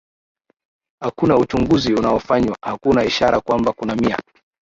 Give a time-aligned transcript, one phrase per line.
[1.01, 4.17] hakuna uchunguzi unaofanywa hakuna ishara kwamba kuna nia